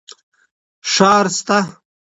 ښار 0.91 1.25
سته. 1.37 1.57